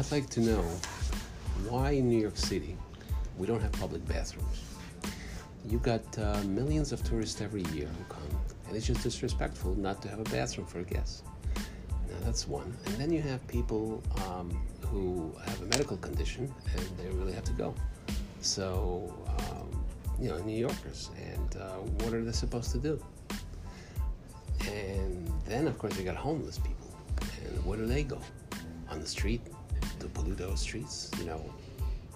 I'd 0.00 0.10
like 0.10 0.30
to 0.30 0.40
know 0.40 0.62
why 1.68 1.90
in 1.90 2.08
New 2.08 2.18
York 2.18 2.38
City 2.38 2.74
we 3.36 3.46
don't 3.46 3.60
have 3.60 3.72
public 3.72 4.02
bathrooms. 4.08 4.62
You've 5.66 5.82
got 5.82 6.02
uh, 6.18 6.42
millions 6.44 6.92
of 6.92 7.04
tourists 7.04 7.42
every 7.42 7.64
year 7.74 7.86
who 7.86 8.04
come, 8.08 8.40
and 8.66 8.74
it's 8.74 8.86
just 8.86 9.02
disrespectful 9.02 9.74
not 9.74 10.00
to 10.00 10.08
have 10.08 10.18
a 10.18 10.24
bathroom 10.24 10.66
for 10.66 10.82
guests. 10.84 11.22
Now 11.54 12.16
that's 12.24 12.48
one. 12.48 12.74
And 12.86 12.94
then 12.94 13.12
you 13.12 13.20
have 13.20 13.46
people 13.46 14.02
um, 14.26 14.58
who 14.86 15.34
have 15.44 15.60
a 15.60 15.66
medical 15.66 15.98
condition 15.98 16.50
and 16.74 16.88
they 16.96 17.14
really 17.14 17.34
have 17.34 17.44
to 17.44 17.52
go. 17.52 17.74
So, 18.40 19.14
um, 19.28 19.84
you 20.18 20.30
know, 20.30 20.38
New 20.38 20.56
Yorkers, 20.56 21.10
and 21.30 21.56
uh, 21.56 21.74
what 22.00 22.14
are 22.14 22.24
they 22.24 22.32
supposed 22.32 22.72
to 22.72 22.78
do? 22.78 22.98
And 24.66 25.30
then, 25.44 25.66
of 25.66 25.76
course, 25.76 25.98
you 25.98 26.04
got 26.04 26.16
homeless 26.16 26.58
people. 26.58 26.90
And 27.44 27.66
where 27.66 27.76
do 27.76 27.84
they 27.84 28.02
go? 28.02 28.18
On 28.88 28.98
the 28.98 29.06
street? 29.06 29.42
To 30.00 30.06
pollute 30.08 30.38
those 30.38 30.60
streets? 30.60 31.10
You 31.18 31.24
know, 31.24 31.54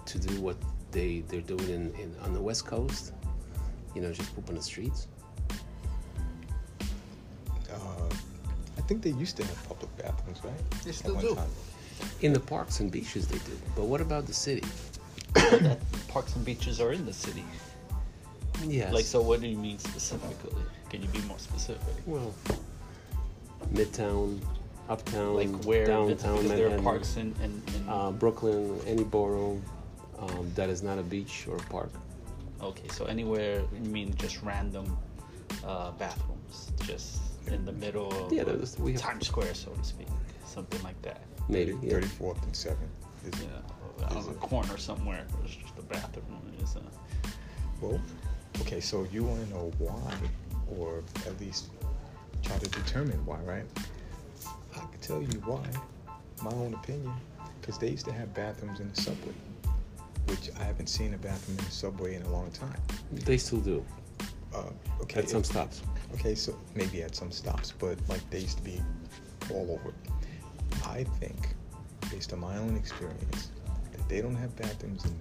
to 0.05 0.19
do 0.19 0.41
what 0.41 0.57
they, 0.91 1.23
they're 1.27 1.41
doing 1.41 1.69
in, 1.69 1.93
in, 1.95 2.15
on 2.23 2.33
the 2.33 2.41
West 2.41 2.65
Coast? 2.65 3.13
You 3.93 4.01
know, 4.01 4.11
just 4.11 4.35
poop 4.35 4.49
on 4.49 4.55
the 4.55 4.61
streets? 4.61 5.07
Uh, 7.71 8.09
I 8.77 8.81
think 8.81 9.01
they 9.01 9.11
used 9.11 9.37
to 9.37 9.43
have 9.45 9.67
public 9.67 9.95
bathrooms, 9.97 10.43
right? 10.43 10.81
They 10.83 10.91
still 10.91 11.15
do. 11.15 11.35
time. 11.35 11.47
In 12.21 12.33
the 12.33 12.39
parks 12.39 12.79
and 12.81 12.91
beaches, 12.91 13.27
they 13.27 13.37
do. 13.37 13.57
But 13.75 13.85
what 13.85 14.01
about 14.01 14.25
the 14.25 14.33
city? 14.33 14.63
that 15.33 15.79
parks 16.07 16.35
and 16.35 16.43
beaches 16.43 16.81
are 16.81 16.91
in 16.91 17.05
the 17.05 17.13
city. 17.13 17.43
Yes. 18.63 18.93
Like, 18.93 19.05
so 19.05 19.21
what 19.21 19.41
do 19.41 19.47
you 19.47 19.57
mean 19.57 19.79
specifically? 19.79 20.61
Can 20.89 21.01
you 21.01 21.07
be 21.09 21.19
more 21.21 21.39
specific? 21.39 21.93
Well, 22.05 22.33
Midtown, 23.73 24.39
Uptown, 24.89 25.35
Like 25.35 25.63
where? 25.65 25.85
downtown 25.87 26.35
because 26.43 26.49
there 26.49 26.67
are 26.67 26.69
Manhattan, 26.69 26.83
parks 26.83 27.17
in, 27.17 27.33
in, 27.43 27.61
in 27.75 27.89
uh, 27.89 28.11
Brooklyn, 28.11 28.79
any 28.85 29.03
borough 29.03 29.59
um, 30.19 30.51
that 30.55 30.69
is 30.69 30.83
not 30.83 30.99
a 30.99 31.03
beach 31.03 31.45
or 31.49 31.55
a 31.57 31.61
park. 31.63 31.89
Okay, 32.61 32.87
so 32.89 33.05
anywhere 33.05 33.63
you 33.73 33.89
mean 33.89 34.13
just 34.15 34.41
random 34.43 34.95
uh, 35.65 35.91
bathrooms, 35.91 36.71
just 36.83 37.19
in 37.47 37.65
the 37.65 37.71
middle 37.73 38.11
of 38.25 38.31
Yeah, 38.31 38.43
there's- 38.43 38.77
we 38.79 38.91
have- 38.93 39.01
Times 39.01 39.27
Square, 39.27 39.55
so 39.55 39.71
to 39.71 39.83
speak, 39.83 40.07
something 40.45 40.81
like 40.83 40.99
that. 41.01 41.21
Maybe. 41.49 41.75
yeah. 41.81 41.93
34th 41.99 42.41
and 42.43 42.53
7th. 42.53 42.77
Is, 43.27 43.41
Yeah, 43.41 44.05
on 44.07 44.17
Is 44.17 44.27
a 44.27 44.31
it- 44.31 44.39
corner 44.39 44.77
somewhere, 44.77 45.25
there's 45.39 45.55
just 45.55 45.73
a 45.79 45.81
bathroom. 45.83 46.41
It's 46.59 46.75
a, 46.75 46.81
Well, 47.81 47.99
okay, 48.61 48.79
so 48.79 49.05
you 49.11 49.23
want 49.23 49.43
to 49.47 49.49
know 49.53 49.71
why, 49.79 50.13
or 50.77 51.03
at 51.25 51.39
least 51.39 51.69
try 52.43 52.57
to 52.57 52.69
determine 52.69 53.23
why, 53.25 53.39
right? 53.41 53.65
I 54.75 54.79
can 54.91 54.99
tell 55.01 55.21
you 55.21 55.39
why, 55.45 55.63
my 56.43 56.51
own 56.51 56.73
opinion, 56.73 57.13
because 57.61 57.77
they 57.77 57.89
used 57.89 58.05
to 58.05 58.11
have 58.13 58.33
bathrooms 58.33 58.79
in 58.79 58.89
the 58.89 59.01
subway, 59.01 59.33
which 60.27 60.49
I 60.59 60.63
haven't 60.63 60.87
seen 60.87 61.13
a 61.13 61.17
bathroom 61.17 61.57
in 61.59 61.65
the 61.65 61.71
subway 61.71 62.15
in 62.15 62.21
a 62.23 62.29
long 62.29 62.51
time. 62.51 62.79
They 63.11 63.37
still 63.37 63.59
do 63.61 63.85
Uh, 64.53 64.71
okay, 65.01 65.19
at 65.19 65.29
some 65.29 65.41
if- 65.41 65.47
stops. 65.47 65.81
Okay, 66.13 66.33
so 66.35 66.57
maybe 66.75 67.03
at 67.03 67.13
some 67.15 67.29
stops, 67.31 67.73
but 67.77 67.97
like 68.07 68.21
they 68.29 68.39
used 68.39 68.57
to 68.57 68.63
be 68.63 68.81
all 69.51 69.69
over. 69.71 69.93
I 70.85 71.03
think, 71.19 71.55
based 72.09 72.31
on 72.31 72.39
my 72.39 72.55
own 72.57 72.77
experience, 72.77 73.49
that 73.91 74.07
they 74.07 74.21
don't 74.21 74.35
have 74.35 74.55
bathrooms 74.55 75.03
in 75.05 75.19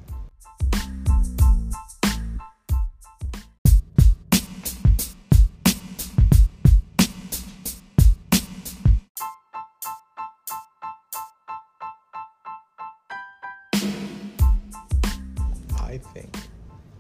think, 16.15 16.35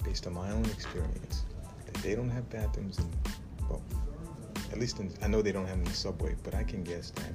based 0.04 0.26
on 0.26 0.34
my 0.34 0.50
own 0.50 0.64
experience, 0.66 1.44
that 1.86 1.94
they 2.02 2.14
don't 2.14 2.30
have 2.30 2.48
bathrooms 2.50 2.98
in, 2.98 3.10
well, 3.68 3.82
at 4.72 4.78
least 4.78 4.98
in, 4.98 5.10
I 5.22 5.28
know 5.28 5.40
they 5.40 5.52
don't 5.52 5.66
have 5.66 5.84
the 5.84 5.92
subway, 5.92 6.34
but 6.42 6.54
I 6.54 6.64
can 6.64 6.82
guess 6.82 7.10
that 7.10 7.32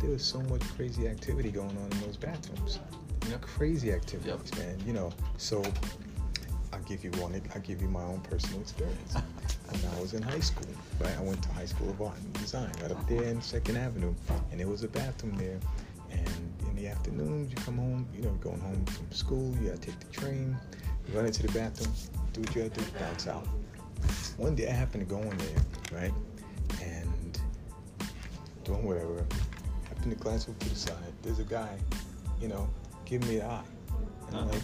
there 0.00 0.10
was 0.10 0.24
so 0.24 0.40
much 0.42 0.62
crazy 0.76 1.06
activity 1.06 1.50
going 1.50 1.76
on 1.76 1.88
in 1.92 2.00
those 2.00 2.16
bathrooms. 2.16 2.80
Yep. 3.28 3.42
Crazy 3.42 3.92
activities, 3.92 4.50
Yep. 4.56 4.58
man. 4.58 4.86
You 4.86 4.94
know, 4.94 5.10
so 5.36 5.62
I'll 6.72 6.80
give 6.80 7.04
you 7.04 7.10
one. 7.12 7.40
I'll 7.54 7.60
give 7.60 7.82
you 7.82 7.88
my 7.88 8.02
own 8.02 8.20
personal 8.20 8.60
experience. 8.60 9.14
when 9.70 9.80
I 9.96 10.00
was 10.00 10.14
in 10.14 10.22
high 10.22 10.40
school, 10.40 10.68
right? 11.00 11.14
I 11.18 11.22
went 11.22 11.42
to 11.42 11.48
High 11.52 11.66
School 11.66 11.90
of 11.90 12.00
Art 12.00 12.16
and 12.16 12.32
Design, 12.34 12.70
right 12.80 12.90
up 12.90 13.06
there 13.08 13.24
in 13.24 13.42
Second 13.42 13.76
Avenue, 13.76 14.14
and 14.50 14.58
there 14.58 14.66
was 14.68 14.82
a 14.82 14.88
bathroom 14.88 15.36
there. 15.36 15.58
And 16.10 16.54
in 16.68 16.74
the 16.76 16.88
afternoons, 16.88 17.50
you 17.50 17.56
come 17.56 17.76
home, 17.76 18.08
you 18.14 18.22
know, 18.22 18.30
going 18.40 18.60
home 18.60 18.82
from 18.86 19.12
school, 19.12 19.54
you 19.60 19.68
gotta 19.68 19.80
take 19.80 20.00
the 20.00 20.06
train, 20.06 20.56
run 21.12 21.26
into 21.26 21.42
the 21.46 21.52
bathroom, 21.52 21.92
do 22.32 22.40
what 22.40 22.54
you 22.54 22.62
gotta 22.68 22.80
do, 22.80 22.86
bounce 22.98 23.26
out. 23.26 23.46
One 24.36 24.54
day 24.54 24.68
I 24.68 24.72
happened 24.72 25.08
to 25.08 25.14
go 25.14 25.20
in 25.22 25.36
there, 25.38 26.00
right? 26.00 26.12
And 26.82 27.38
doing 28.64 28.84
whatever, 28.84 29.24
I 29.84 29.88
happened 29.88 30.12
to 30.12 30.18
glance 30.18 30.48
over 30.48 30.58
to 30.58 30.68
the 30.68 30.76
side. 30.76 30.94
There's 31.22 31.38
a 31.40 31.44
guy, 31.44 31.76
you 32.40 32.48
know, 32.48 32.68
giving 33.04 33.28
me 33.28 33.36
the 33.38 33.44
eye. 33.46 33.62
And 34.28 34.36
I'm 34.36 34.44
Uh-huh. 34.44 34.52
like, 34.52 34.62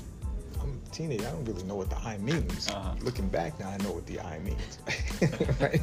I'm 0.62 0.80
a 0.86 0.90
teenager, 0.90 1.26
I 1.26 1.30
don't 1.32 1.44
really 1.44 1.62
know 1.64 1.74
what 1.74 1.90
the 1.90 1.98
eye 1.98 2.18
means. 2.18 2.68
Uh-huh. 2.68 2.94
Looking 3.02 3.28
back 3.28 3.58
now, 3.58 3.70
I 3.70 3.76
know 3.78 3.92
what 3.92 4.06
the 4.06 4.20
eye 4.20 4.38
means. 4.40 4.78
right? 5.60 5.82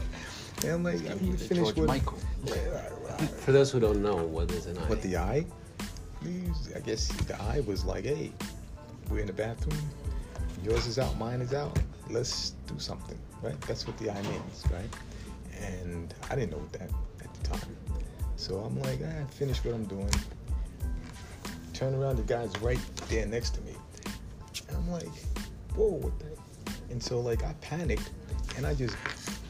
And 0.63 0.71
I'm 0.71 0.83
like, 0.83 0.95
I'm 0.99 1.17
Give 1.17 1.21
you 1.23 1.31
the 1.33 1.37
finished 1.45 1.75
George 1.75 1.77
with 1.77 1.87
Michael. 1.87 2.17
Yeah, 2.45 2.53
right, 2.69 2.91
right. 3.19 3.29
For 3.29 3.51
those 3.51 3.71
who 3.71 3.79
don't 3.79 4.01
know, 4.01 4.15
what 4.15 4.49
is 4.51 4.67
an 4.67 4.77
eye? 4.77 4.85
But 4.87 5.01
the 5.01 5.17
eye, 5.17 5.45
please, 6.21 6.71
I 6.75 6.79
guess 6.79 7.07
the 7.09 7.39
eye 7.41 7.61
was 7.65 7.83
like, 7.83 8.05
hey, 8.05 8.31
we're 9.09 9.19
in 9.19 9.27
the 9.27 9.33
bathroom. 9.33 9.77
Yours 10.63 10.85
is 10.87 10.99
out, 10.99 11.17
mine 11.17 11.41
is 11.41 11.53
out. 11.53 11.77
Let's 12.09 12.51
do 12.67 12.77
something, 12.77 13.17
right? 13.41 13.59
That's 13.61 13.87
what 13.87 13.97
the 13.97 14.11
eye 14.11 14.21
means, 14.21 14.63
right? 14.71 14.89
And 15.61 16.13
I 16.29 16.35
didn't 16.35 16.51
know 16.51 16.63
that 16.73 16.89
at 17.23 17.33
the 17.33 17.49
time. 17.49 17.77
So 18.35 18.57
I'm 18.57 18.79
like, 18.81 18.99
ah, 19.03 19.25
finish 19.31 19.63
what 19.63 19.73
I'm 19.73 19.85
doing. 19.85 20.09
Turn 21.73 21.95
around, 21.95 22.17
the 22.17 22.23
guy's 22.23 22.55
right 22.61 22.79
there 23.09 23.25
next 23.25 23.51
to 23.51 23.61
me. 23.61 23.73
And 24.67 24.77
I'm 24.77 24.91
like, 24.91 25.09
whoa, 25.75 25.93
what 25.93 26.13
the? 26.19 26.25
And 26.91 27.01
so 27.01 27.19
like 27.19 27.43
I 27.43 27.53
panicked 27.61 28.11
and 28.57 28.65
I 28.65 28.73
just 28.73 28.95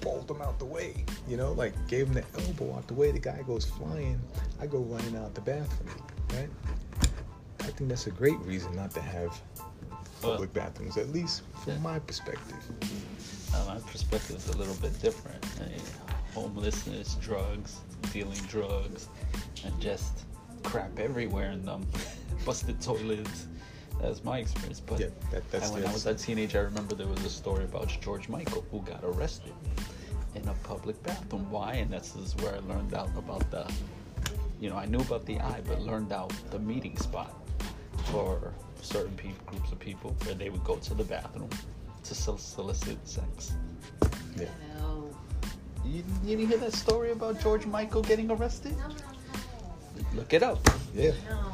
bowled 0.01 0.29
him 0.29 0.41
out 0.41 0.59
the 0.59 0.65
way, 0.65 1.03
you 1.27 1.37
know, 1.37 1.53
like 1.53 1.73
gave 1.87 2.07
him 2.07 2.13
the 2.13 2.23
elbow 2.39 2.75
out 2.75 2.87
the 2.87 2.93
way. 2.93 3.11
The 3.11 3.19
guy 3.19 3.41
goes 3.45 3.65
flying. 3.65 4.19
I 4.59 4.67
go 4.67 4.79
running 4.79 5.15
out 5.17 5.33
the 5.33 5.41
bathroom, 5.41 6.03
right? 6.33 6.49
I 7.61 7.65
think 7.65 7.89
that's 7.89 8.07
a 8.07 8.11
great 8.11 8.39
reason 8.39 8.75
not 8.75 8.91
to 8.91 9.01
have 9.01 9.39
public 10.21 10.53
bathrooms, 10.53 10.97
at 10.97 11.09
least 11.09 11.41
from 11.63 11.73
Yeah. 11.73 11.79
my 11.79 11.99
perspective. 11.99 12.57
Uh, 13.53 13.65
my 13.67 13.79
perspective 13.79 14.37
is 14.37 14.47
a 14.49 14.57
little 14.57 14.75
bit 14.75 14.99
different. 15.01 15.43
I 15.59 15.65
mean, 15.69 15.81
homelessness, 16.33 17.15
drugs, 17.15 17.79
dealing 18.13 18.39
drugs, 18.47 19.07
and 19.65 19.79
just 19.81 20.23
crap 20.63 20.99
everywhere 20.99 21.51
in 21.51 21.65
them. 21.65 21.85
Busted 22.45 22.81
toilets. 22.81 23.47
That's 24.01 24.23
my 24.23 24.39
experience. 24.39 24.79
But 24.79 24.99
Yeah, 24.99 25.07
that- 25.31 25.49
that's- 25.51 25.69
and 25.71 25.81
when 25.81 25.89
I 25.89 25.93
was 25.93 26.05
a 26.07 26.15
teenager, 26.15 26.59
I 26.59 26.63
remember 26.63 26.95
there 26.95 27.07
was 27.07 27.23
a 27.25 27.29
story 27.29 27.65
about 27.65 27.87
George 28.01 28.29
Michael 28.29 28.63
who 28.71 28.81
got 28.81 29.03
arrested 29.03 29.53
in 30.33 30.47
a 30.47 30.53
public 30.63 31.01
bathroom. 31.03 31.49
Why? 31.51 31.73
And 31.73 31.91
this 31.91 32.15
is 32.15 32.35
where 32.37 32.55
I 32.55 32.59
learned 32.59 32.93
out 32.95 33.09
about 33.17 33.49
the, 33.51 33.71
you 34.59 34.69
know, 34.69 34.77
I 34.77 34.85
knew 34.85 35.01
about 35.01 35.25
the 35.25 35.39
eye, 35.39 35.61
but 35.67 35.81
learned 35.81 36.13
out 36.13 36.33
the 36.51 36.57
meeting 36.59 36.97
spot 36.97 37.35
for 38.05 38.53
certain 38.81 39.15
pe- 39.15 39.31
groups 39.45 39.71
of 39.71 39.79
people 39.79 40.15
where 40.25 40.35
they 40.35 40.49
would 40.49 40.63
go 40.63 40.75
to 40.77 40.93
the 40.93 41.03
bathroom 41.03 41.49
to 42.03 42.15
sol- 42.15 42.37
solicit 42.37 42.97
sex. 43.07 43.53
Yeah. 44.35 44.45
No. 44.79 45.09
You, 45.85 46.03
you 46.23 46.37
didn't 46.37 46.49
hear 46.49 46.57
that 46.57 46.73
story 46.73 47.11
about 47.11 47.39
George 47.39 47.65
Michael 47.65 48.01
getting 48.01 48.29
arrested? 48.31 48.75
No, 48.77 48.87
no, 48.87 48.93
no. 48.93 50.15
Look 50.15 50.33
it 50.33 50.43
up. 50.43 50.59
Yeah. 50.93 51.11
No. 51.29 51.51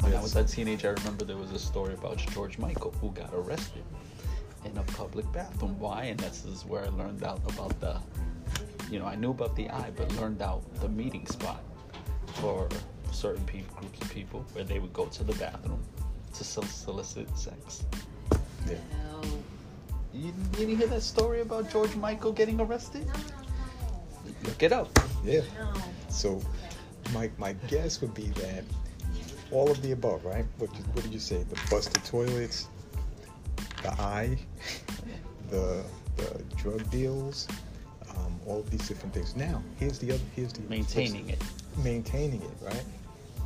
When 0.00 0.14
I 0.14 0.20
was 0.22 0.36
a 0.36 0.44
teenager, 0.44 0.88
I 0.88 0.92
remember 0.92 1.24
there 1.24 1.36
was 1.36 1.52
a 1.52 1.58
story 1.58 1.94
about 1.94 2.18
George 2.18 2.58
Michael 2.58 2.92
who 3.00 3.10
got 3.10 3.30
arrested 3.34 3.84
in 4.64 4.76
a 4.76 4.82
public 4.82 5.30
bathroom. 5.32 5.78
Why? 5.78 6.04
And 6.04 6.18
this 6.20 6.44
is 6.44 6.64
where 6.64 6.84
I 6.84 6.88
learned 6.88 7.24
out 7.24 7.40
about 7.54 7.78
the, 7.80 7.96
you 8.90 8.98
know, 8.98 9.06
I 9.06 9.14
knew 9.14 9.30
about 9.30 9.56
the 9.56 9.70
eye, 9.70 9.90
but 9.96 10.14
learned 10.16 10.42
out 10.42 10.62
the 10.80 10.88
meeting 10.88 11.26
spot 11.26 11.62
for 12.34 12.68
certain 13.12 13.44
pe- 13.44 13.62
groups 13.76 14.00
of 14.00 14.10
people 14.10 14.44
where 14.52 14.64
they 14.64 14.78
would 14.78 14.92
go 14.92 15.06
to 15.06 15.24
the 15.24 15.34
bathroom 15.34 15.82
to 16.34 16.44
solicit 16.44 17.36
sex. 17.36 17.84
Yeah. 18.68 18.76
No. 19.12 19.22
You, 20.12 20.26
you 20.26 20.32
didn't 20.52 20.76
hear 20.76 20.86
that 20.88 21.02
story 21.02 21.40
about 21.40 21.70
George 21.70 21.94
Michael 21.96 22.32
getting 22.32 22.60
arrested? 22.60 23.06
No, 23.06 23.12
no, 23.12 23.20
no. 23.20 24.32
Look 24.44 24.62
it 24.62 24.72
up. 24.72 24.88
Yeah. 25.24 25.42
No. 25.58 25.72
So 26.08 26.40
my 27.12 27.30
my 27.38 27.52
guess 27.68 28.00
would 28.00 28.14
be 28.14 28.28
that 28.28 28.64
all 29.50 29.70
of 29.70 29.80
the 29.82 29.92
above, 29.92 30.24
right? 30.24 30.44
What 30.58 30.72
you, 30.76 30.84
what 30.92 31.02
did 31.04 31.12
you 31.12 31.18
say? 31.18 31.42
The 31.42 31.58
busted 31.70 32.04
toilets, 32.04 32.68
the 33.82 33.92
eye, 34.00 34.36
the 35.50 35.82
the 36.16 36.42
drug 36.56 36.88
deals, 36.90 37.48
um, 38.10 38.38
all 38.46 38.60
of 38.60 38.70
these 38.70 38.86
different 38.86 39.14
things. 39.14 39.36
Now, 39.36 39.62
here's 39.78 39.98
the 39.98 40.12
other. 40.12 40.22
Here's 40.36 40.52
the 40.52 40.62
Maintaining 40.68 41.30
it. 41.30 41.42
Maintaining 41.82 42.42
it, 42.42 42.50
right? 42.60 42.84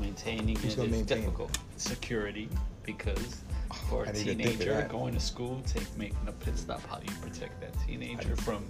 Maintaining 0.01 0.57
Who's 0.57 0.75
it 0.75 0.77
gonna 0.77 0.97
it? 0.97 1.07
difficult. 1.07 1.57
Security, 1.77 2.49
because 2.83 3.41
for 3.89 4.07
I 4.07 4.11
a 4.11 4.13
didn't 4.13 4.29
even 4.29 4.39
think 4.39 4.55
of 4.55 4.67
teenager 4.67 4.89
going 4.89 5.15
to 5.15 5.21
school, 5.21 5.63
take 5.67 5.97
making 5.97 6.27
a 6.27 6.33
pit 6.33 6.59
stop, 6.59 6.85
how 6.89 6.99
do 6.99 7.13
you 7.13 7.19
protect 7.21 7.61
that 7.61 7.75
teenager 7.87 8.37
from 8.37 8.65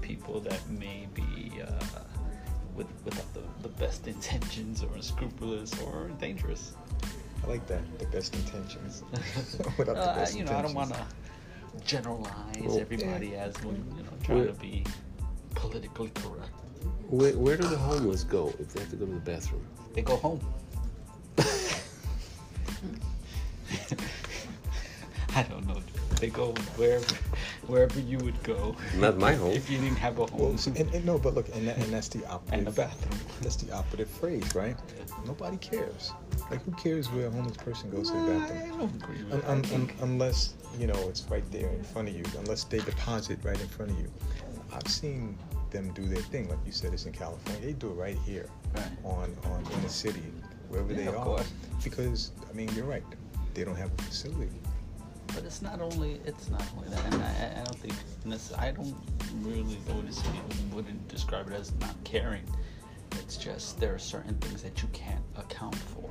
people 0.00 0.40
that 0.40 0.60
may 0.68 1.08
be 1.14 1.62
uh, 1.62 2.00
with 2.74 2.86
without 3.04 3.32
the, 3.34 3.42
the 3.62 3.68
best 3.68 4.06
intentions 4.06 4.82
or 4.82 4.94
unscrupulous 4.94 5.80
or 5.82 6.10
dangerous? 6.20 6.72
I 7.46 7.50
like 7.50 7.66
that. 7.68 7.98
The 7.98 8.06
best 8.06 8.34
intentions. 8.34 9.02
Without 9.78 9.94
the 9.96 10.02
Uh, 10.02 10.14
best 10.16 10.36
you 10.36 10.44
know, 10.44 10.52
I 10.56 10.62
don't 10.62 10.74
want 10.74 10.92
to 10.94 11.06
generalize 11.84 12.56
Well, 12.60 12.80
everybody 12.80 13.36
as 13.36 13.54
when 13.62 13.76
you 13.96 14.02
know 14.02 14.10
trying 14.24 14.38
Well- 14.38 14.48
to 14.54 14.60
be 14.60 14.84
politically 15.54 16.10
correct. 16.14 16.50
Where, 17.08 17.32
where 17.38 17.56
do 17.56 17.68
the 17.68 17.78
homeless 17.78 18.24
go 18.24 18.52
if 18.58 18.72
they 18.72 18.80
have 18.80 18.90
to 18.90 18.96
go 18.96 19.06
to 19.06 19.12
the 19.12 19.20
bathroom? 19.20 19.64
They 19.94 20.02
go 20.02 20.16
home. 20.16 20.40
I 25.36 25.42
don't 25.44 25.66
know. 25.68 25.80
They 26.20 26.30
go 26.30 26.52
wherever, 26.76 27.14
wherever 27.66 28.00
you 28.00 28.18
would 28.18 28.42
go. 28.42 28.74
Not 28.96 29.18
my 29.18 29.34
home. 29.34 29.52
If 29.52 29.70
you 29.70 29.78
didn't 29.78 29.98
have 29.98 30.18
a 30.18 30.26
home 30.26 30.56
see, 30.58 30.70
and, 30.76 30.92
and 30.94 31.04
no, 31.04 31.18
but 31.18 31.34
look, 31.34 31.48
and, 31.54 31.68
that, 31.68 31.76
and 31.76 31.92
that's 31.92 32.08
the 32.08 32.24
operative. 32.26 32.58
and 32.58 32.68
a 32.68 32.72
bathroom. 32.72 33.20
That's 33.42 33.56
the 33.56 33.72
operative 33.72 34.08
phrase, 34.08 34.54
right? 34.54 34.76
Nobody 35.26 35.58
cares. 35.58 36.12
Like, 36.50 36.62
who 36.64 36.70
cares 36.72 37.10
where 37.10 37.26
a 37.26 37.30
homeless 37.30 37.56
person 37.56 37.90
goes 37.90 38.10
to 38.10 38.16
the 38.16 38.20
I 38.34 38.38
bathroom? 38.38 38.78
don't 38.78 38.94
agree 39.02 39.24
with 39.24 39.32
Un- 39.46 39.62
that. 39.62 39.72
Un- 39.74 39.80
un- 39.80 39.90
unless 40.00 40.54
you 40.78 40.86
know 40.86 41.08
it's 41.08 41.22
right 41.30 41.44
there 41.50 41.68
in 41.70 41.82
front 41.82 42.08
of 42.08 42.14
you, 42.14 42.24
unless 42.38 42.64
they 42.64 42.78
deposit 42.78 43.38
right 43.42 43.60
in 43.60 43.68
front 43.68 43.90
of 43.90 43.98
you. 43.98 44.10
I've 44.72 44.86
seen 44.88 45.36
them 45.70 45.92
do 45.94 46.04
their 46.06 46.22
thing, 46.22 46.48
like 46.48 46.58
you 46.64 46.72
said, 46.72 46.92
it's 46.92 47.06
in 47.06 47.12
California. 47.12 47.60
They 47.66 47.72
do 47.72 47.90
it 47.90 47.94
right 47.94 48.18
here, 48.24 48.48
Right. 48.74 48.84
on 49.04 49.36
on 49.44 49.64
in 49.72 49.82
the 49.82 49.88
city, 49.88 50.22
wherever 50.68 50.92
Yeah, 50.92 50.98
they 50.98 51.06
of 51.08 51.16
are. 51.16 51.24
course. 51.24 51.52
Because 51.82 52.30
I 52.48 52.52
mean, 52.52 52.68
you're 52.74 52.84
right. 52.86 53.02
They 53.54 53.64
don't 53.64 53.76
have 53.76 53.90
a 53.98 54.02
facility. 54.02 54.60
But 55.28 55.44
it's 55.44 55.60
not 55.62 55.80
only 55.80 56.20
it's 56.24 56.48
not 56.48 56.62
only 56.76 56.88
that, 56.90 57.04
and 57.12 57.22
I, 57.22 57.60
I- 57.60 57.64
don't 57.64 57.78
think 57.78 57.94
I 58.58 58.70
don't 58.70 58.94
really 59.42 59.78
notice 59.88 60.18
it. 60.20 60.74
Wouldn't 60.74 61.08
describe 61.08 61.48
it 61.48 61.54
as 61.54 61.72
not 61.80 61.94
caring. 62.04 62.44
It's 63.12 63.36
just 63.36 63.80
there 63.80 63.94
are 63.94 63.98
certain 63.98 64.34
things 64.38 64.62
that 64.62 64.82
you 64.82 64.88
can't 64.92 65.24
account 65.36 65.74
for. 65.74 66.10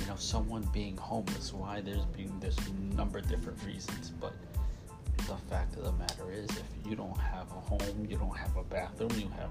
You 0.00 0.06
know, 0.06 0.16
someone 0.16 0.68
being 0.72 0.96
homeless. 0.96 1.52
Why 1.52 1.80
there's 1.80 2.04
being 2.06 2.38
there's 2.40 2.58
a 2.58 2.96
number 2.96 3.18
of 3.18 3.28
different 3.28 3.62
reasons, 3.64 4.10
but 4.10 4.32
the 5.18 5.36
fact 5.48 5.76
of 5.76 5.84
the 5.84 5.92
matter 5.92 6.32
is, 6.32 6.48
if 6.50 6.88
you 6.88 6.96
don't 6.96 7.16
have 7.18 7.48
a 7.50 7.60
home, 7.60 8.06
you 8.08 8.16
don't 8.16 8.36
have 8.36 8.56
a 8.56 8.64
bathroom, 8.64 9.10
you 9.16 9.28
have 9.38 9.50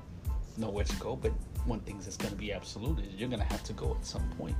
nowhere 0.57 0.83
to 0.83 0.95
go. 0.97 1.15
But 1.15 1.31
one 1.65 1.79
thing 1.81 1.99
that's 1.99 2.17
going 2.17 2.31
to 2.31 2.37
be 2.37 2.51
absolute 2.51 2.99
is 2.99 3.13
you're 3.15 3.29
going 3.29 3.41
to 3.41 3.47
have 3.47 3.63
to 3.65 3.73
go 3.73 3.95
at 3.97 4.05
some 4.05 4.27
point. 4.37 4.55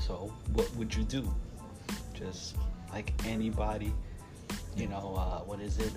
So 0.00 0.32
what 0.54 0.74
would 0.76 0.94
you 0.94 1.04
do? 1.04 1.32
Just 2.14 2.56
like 2.92 3.12
anybody, 3.26 3.92
you 4.76 4.86
know, 4.88 5.14
uh, 5.16 5.40
what 5.44 5.60
is 5.60 5.78
it? 5.78 5.92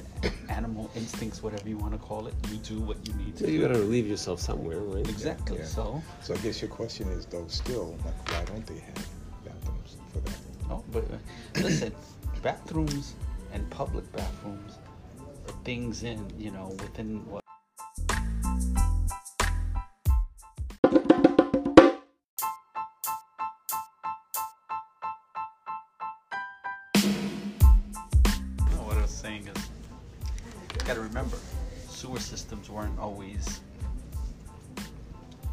Animal 0.49 0.89
instincts, 0.95 1.43
whatever 1.43 1.67
you 1.67 1.77
want 1.77 1.93
to 1.93 1.99
call 1.99 2.27
it. 2.27 2.33
You 2.49 2.57
do 2.57 2.79
what 2.79 2.97
you 3.05 3.13
need 3.15 3.35
to 3.37 3.45
So 3.45 3.49
you 3.49 3.61
gotta 3.61 3.79
relieve 3.79 4.07
yourself 4.07 4.39
somewhere, 4.39 4.79
right? 4.79 5.07
Exactly. 5.07 5.57
Yeah. 5.59 5.65
So, 5.65 6.01
So 6.21 6.33
I 6.33 6.37
guess 6.37 6.61
your 6.61 6.69
question 6.69 7.07
is 7.09 7.25
though, 7.25 7.47
still, 7.47 7.95
like, 8.05 8.31
why 8.31 8.45
don't 8.45 8.65
they 8.65 8.79
have 8.79 9.07
bathrooms 9.45 9.97
for 10.13 10.19
that? 10.19 10.37
no, 10.69 10.83
but 10.91 11.03
uh, 11.11 11.17
listen, 11.61 11.93
bathrooms 12.41 13.15
and 13.53 13.69
public 13.69 14.09
bathrooms 14.13 14.77
are 15.47 15.53
things 15.63 16.03
in, 16.03 16.25
you 16.37 16.51
know, 16.51 16.69
within 16.79 17.25
what. 17.29 17.43
You 30.89 30.95
gotta 30.95 31.07
remember, 31.07 31.37
sewer 31.87 32.19
systems 32.19 32.67
weren't 32.67 32.97
always 32.97 33.59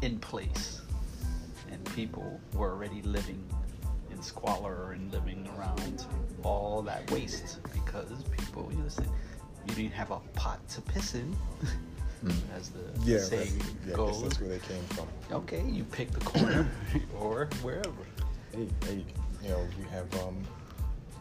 in 0.01 0.17
place, 0.17 0.81
and 1.71 1.83
people 1.93 2.39
were 2.55 2.71
already 2.71 3.03
living 3.03 3.43
in 4.09 4.19
squalor 4.19 4.93
and 4.93 5.11
living 5.11 5.47
around 5.55 6.07
all 6.41 6.81
that 6.81 7.09
waste 7.11 7.59
because 7.71 8.23
people, 8.35 8.71
you 8.75 8.83
listen, 8.83 9.07
you 9.67 9.75
didn't 9.75 9.91
have 9.91 10.09
a 10.09 10.17
pot 10.33 10.67
to 10.69 10.81
piss 10.81 11.13
in, 11.13 11.35
as 12.55 12.69
the 12.69 12.79
Yeah, 13.03 13.19
saying 13.19 13.59
right. 13.59 13.67
yeah, 13.85 13.93
I 13.93 13.95
guess 13.95 13.95
goes. 13.95 14.23
that's 14.23 14.41
where 14.41 14.49
they 14.49 14.59
came 14.59 14.83
from. 14.85 15.07
Okay, 15.31 15.63
you 15.67 15.83
pick 15.83 16.09
the 16.09 16.21
corner 16.21 16.67
or 17.19 17.47
wherever. 17.61 17.91
Hey, 18.55 18.67
hey, 18.85 19.05
you 19.43 19.49
know, 19.49 19.67
you 19.77 19.85
have 19.91 20.11
um, 20.23 20.41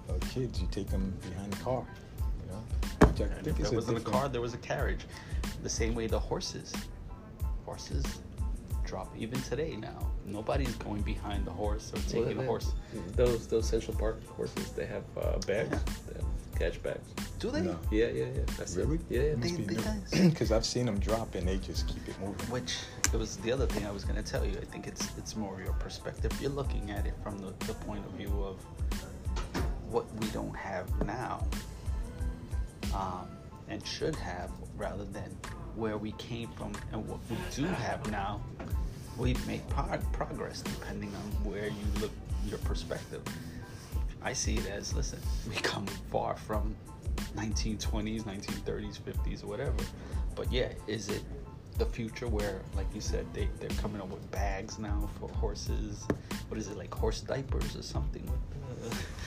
uh, 0.09 0.15
kids, 0.31 0.59
you 0.59 0.69
take 0.71 0.89
them 0.89 1.13
behind 1.29 1.53
the 1.53 1.63
car, 1.63 1.85
you 2.47 2.53
know. 2.53 2.63
Which 3.19 3.31
I 3.31 3.35
And 3.35 3.47
if 3.47 3.59
is 3.59 3.71
there 3.71 3.79
wasn't 3.79 3.99
a 3.99 4.01
car, 4.01 4.29
there 4.29 4.41
was 4.41 4.55
a 4.55 4.59
carriage. 4.59 5.07
The 5.63 5.69
same 5.69 5.95
way 5.95 6.07
the 6.07 6.19
horses. 6.19 6.73
Horses 7.65 8.05
drop 8.85 9.13
even 9.17 9.41
today 9.43 9.77
now. 9.77 9.99
Nobody's 10.25 10.75
going 10.77 11.03
behind 11.03 11.45
the 11.45 11.51
horse 11.51 11.93
or 11.93 11.99
taking 12.09 12.39
they- 12.39 12.45
a 12.45 12.47
horse. 12.47 12.73
Those 13.15 13.47
those 13.47 13.69
Central 13.69 13.97
Park 13.97 14.25
horses, 14.29 14.71
they 14.73 14.87
have 14.87 15.05
uh, 15.17 15.39
bags, 15.47 15.79
they 16.07 16.15
have 16.15 16.25
catch 16.59 16.83
bags. 16.83 17.09
Do 17.39 17.51
they? 17.51 17.63
No. 17.63 17.79
Yeah, 17.91 18.07
yeah, 18.07 18.25
yeah. 18.35 18.41
That's 18.57 18.77
Really? 18.77 18.97
It. 18.97 19.01
Yeah, 19.11 19.21
yeah. 19.21 19.35
They- 19.35 19.53
Must 19.53 20.11
they 20.11 20.29
Because 20.29 20.53
I've 20.57 20.65
seen 20.65 20.87
them 20.87 20.99
drop 20.99 21.35
and 21.35 21.47
they 21.47 21.59
just 21.59 21.87
keep 21.89 22.09
it 22.09 22.19
moving. 22.21 22.47
Which 22.51 22.77
it 23.13 23.17
was 23.17 23.37
the 23.39 23.53
other 23.53 23.67
thing 23.67 23.87
I 23.87 23.91
was 23.91 24.05
going 24.05 24.23
to 24.23 24.31
tell 24.31 24.45
you. 24.45 24.53
I 24.53 24.65
think 24.65 24.87
it's 24.87 25.09
it's 25.19 25.37
more 25.37 25.61
your 25.63 25.75
perspective. 25.75 26.33
You're 26.41 26.51
looking 26.51 26.91
at 26.91 27.07
it 27.07 27.15
from 27.23 27.39
the, 27.39 27.53
the 27.67 27.75
point 27.75 28.05
of 28.07 28.13
view 28.13 28.33
of 28.43 28.57
what 29.91 30.05
we 30.17 30.27
don't 30.29 30.57
have 30.57 30.87
now, 31.05 31.47
um, 32.97 33.29
and 33.69 33.85
should 33.87 34.17
have, 34.17 34.51
rather 34.77 35.05
than 35.05 35.37
where 35.75 35.99
we 35.99 36.13
came 36.13 36.49
from 36.57 36.73
and 36.93 37.07
what 37.07 37.19
we 37.29 37.37
do 37.55 37.65
have 37.65 38.11
now. 38.11 38.41
We've 39.19 39.45
made 39.47 39.67
prog- 39.69 40.11
progress 40.13 40.63
depending 40.63 41.11
on 41.15 41.51
where 41.51 41.67
you 41.67 42.01
look, 42.01 42.11
your 42.49 42.59
perspective. 42.59 43.23
I 44.23 44.33
see 44.33 44.57
it 44.57 44.67
as 44.67 44.95
listen, 44.95 45.21
we 45.49 45.57
come 45.57 45.87
far 46.11 46.37
from 46.37 46.75
1920s, 47.37 48.23
1930s, 48.23 48.99
50s, 49.01 49.45
or 49.45 49.47
whatever. 49.47 49.77
But 50.35 50.51
yeah, 50.53 50.69
is 50.87 51.09
it 51.09 51.23
the 51.79 51.87
future 51.87 52.29
where, 52.29 52.61
like 52.75 52.87
you 52.95 53.01
said, 53.01 53.27
they, 53.33 53.49
they're 53.61 53.69
coming 53.81 54.01
up 54.01 54.09
with 54.09 54.29
bags 54.31 54.79
now 54.79 55.09
for 55.19 55.29
horses? 55.29 56.07
What 56.49 56.59
is 56.59 56.69
it, 56.69 56.77
like 56.77 56.93
horse 56.95 57.21
diapers 57.21 57.77
or 57.77 57.83
something? 57.83 58.29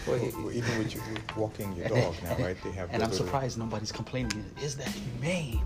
Well, 0.07 0.19
Well, 0.37 0.51
even 0.51 0.77
with 0.79 0.93
you 0.95 1.01
walking 1.35 1.75
your 1.75 1.87
dog 1.89 2.15
now, 2.23 2.35
right? 2.37 2.57
They 2.63 2.71
have. 2.71 2.89
and 2.93 3.03
I'm 3.03 3.09
little- 3.09 3.25
surprised 3.25 3.57
nobody's 3.57 3.91
complaining. 3.91 4.45
Is 4.61 4.75
that 4.77 4.87
humane? 4.87 5.61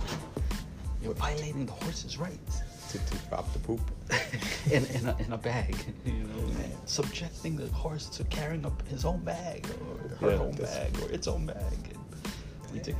You're 1.01 1.13
violating 1.13 1.65
the 1.65 1.73
horse's 1.73 2.17
rights. 2.17 2.61
To, 2.91 2.97
to 2.99 3.17
drop 3.27 3.51
the 3.53 3.59
poop. 3.59 3.81
in, 4.71 4.85
in, 4.85 5.07
a, 5.07 5.17
in 5.17 5.33
a 5.33 5.37
bag, 5.37 5.75
you 6.05 6.13
know, 6.13 6.45
subjecting 6.85 7.55
the 7.55 7.67
horse 7.69 8.07
to 8.09 8.23
carrying 8.25 8.65
up 8.67 8.85
his 8.87 9.03
own 9.03 9.19
bag 9.23 9.65
or 9.81 10.09
her 10.17 10.31
Yeah, 10.35 10.41
own 10.41 10.51
bag 10.51 10.95
or 11.01 11.09
its 11.11 11.27
own 11.27 11.45
bag. 11.47 11.57
And 12.67 12.75
you 12.75 12.81
take, 12.81 12.95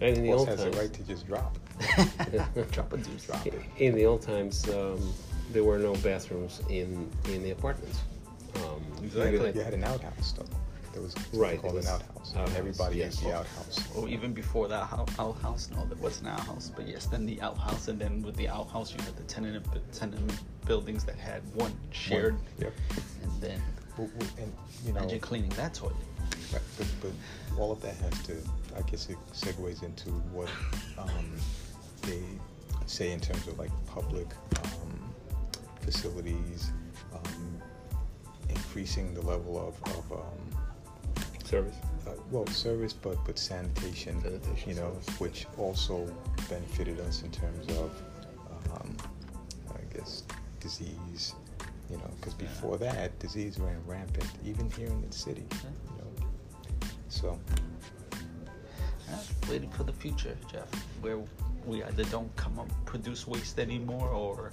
And 0.00 0.16
in 0.16 0.22
the 0.22 0.30
Horse 0.30 0.48
has 0.48 0.60
times, 0.60 0.74
the 0.74 0.80
right 0.80 0.92
to 0.94 1.02
just 1.02 1.26
drop. 1.26 1.58
Drop 2.72 2.92
a 2.92 2.96
deuce. 2.96 3.24
Drop 3.26 3.46
in 3.78 3.94
the 3.94 4.04
old 4.06 4.22
times, 4.22 4.68
um, 4.70 5.12
there 5.52 5.64
were 5.64 5.78
no 5.78 5.94
bathrooms 5.96 6.60
in 6.68 7.10
in 7.28 7.42
the 7.42 7.50
apartments. 7.50 8.00
Um, 8.56 8.82
Exactly. 9.02 9.32
you 9.32 9.40
had- 9.44 9.54
You 9.56 9.62
had 9.62 9.74
an 9.74 9.84
outhouse 9.84 10.32
though. 10.32 10.46
There 10.92 11.02
was 11.02 11.14
Right, 11.32 11.60
called 11.60 11.76
it 11.76 11.84
an 11.84 11.86
outhouse. 11.92 12.32
outhouse, 12.34 12.48
And 12.48 12.56
everybody 12.56 12.96
yes. 12.96 13.14
has 13.14 13.20
the 13.24 13.32
outhouse. 13.36 13.78
Or 13.96 14.08
even 14.08 14.32
before 14.32 14.66
that 14.66 14.86
hou- 14.86 15.06
outhouse, 15.20 15.70
no, 15.70 15.84
there 15.86 15.96
was 15.98 16.20
an 16.20 16.26
outhouse. 16.26 16.72
But 16.74 16.88
yes, 16.88 17.06
then 17.06 17.26
the 17.26 17.40
outhouse, 17.40 17.86
and 17.86 17.96
then 18.00 18.22
with 18.22 18.34
the 18.34 18.48
outhouse, 18.48 18.92
you 18.92 19.00
had 19.04 19.16
the 19.16 19.22
tenement 19.22 19.64
tenement 19.92 20.32
buildings 20.66 21.04
that 21.04 21.14
had 21.16 21.42
one 21.54 21.72
shared, 21.92 22.36
Yep. 22.58 22.72
and 23.22 23.32
then 23.40 23.62
Well, 23.96 24.08
well, 24.18 24.28
And 24.38 24.52
you 24.84 24.92
know, 24.92 25.00
imagine 25.00 25.20
cleaning 25.20 25.50
that 25.50 25.74
toilet. 25.74 25.94
Right, 26.52 26.62
but, 26.78 26.86
but 27.02 27.12
all 27.60 27.70
of 27.70 27.80
that 27.82 27.94
has 27.96 28.22
to, 28.26 28.36
I 28.76 28.82
guess 28.82 29.08
it 29.10 29.18
segues 29.32 29.82
into 29.84 30.10
what 30.32 30.48
um, 30.98 31.08
they 32.02 32.22
say 32.86 33.12
in 33.12 33.20
terms 33.20 33.46
of 33.46 33.58
like 33.58 33.70
public 33.86 34.26
um, 34.64 35.14
facilities, 35.82 36.72
um, 37.14 37.60
increasing 38.48 39.14
the 39.14 39.20
level 39.22 39.58
of, 39.58 39.74
of 39.96 40.12
um, 40.12 41.24
service. 41.44 41.76
uh, 42.06 42.10
well, 42.30 42.46
service, 42.48 42.92
but 42.92 43.16
but 43.24 43.38
sanitation, 43.38 44.20
Sanitation 44.22 44.68
you 44.70 44.74
know, 44.76 44.92
service. 45.02 45.20
which 45.20 45.46
also 45.58 46.06
benefited 46.48 46.98
us 47.00 47.22
in 47.22 47.30
terms 47.30 47.66
of, 47.78 47.90
um, 48.72 48.96
I 49.70 49.96
guess, 49.96 50.24
disease. 50.60 51.34
You 51.90 51.96
know, 51.96 52.10
because 52.20 52.34
before 52.34 52.78
that, 52.78 53.18
disease 53.18 53.58
ran 53.58 53.80
rampant, 53.84 54.30
even 54.44 54.70
here 54.70 54.86
in 54.86 55.02
the 55.06 55.12
city. 55.12 55.44
You 55.50 55.68
know, 55.98 56.26
So 57.08 57.38
waiting 59.48 59.70
for 59.70 59.82
the 59.82 59.92
future, 59.92 60.36
Jeff, 60.50 60.68
where 61.00 61.18
we 61.66 61.82
either 61.84 62.04
don't 62.04 62.34
come 62.36 62.58
up 62.58 62.68
produce 62.84 63.26
waste 63.26 63.58
anymore, 63.58 64.08
or 64.08 64.50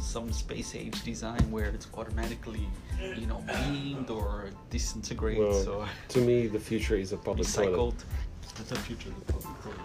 some 0.00 0.32
space 0.32 0.74
age 0.74 1.02
design 1.04 1.50
where 1.50 1.66
it's 1.66 1.88
automatically, 1.94 2.66
you 3.16 3.26
know, 3.26 3.42
beamed 3.46 4.10
or 4.10 4.50
disintegrates 4.70 5.66
well, 5.66 5.82
or 5.82 5.88
to 6.08 6.20
me 6.20 6.46
the 6.46 6.58
future 6.60 6.96
is 6.96 7.12
a 7.12 7.16
public 7.16 7.48
toilet. 7.48 7.72
recycled. 7.72 7.94
That's 8.56 8.70
the 8.70 8.76
future 8.76 9.10
of 9.10 9.26
the 9.26 9.32
public 9.32 9.62
toilet. 9.62 9.78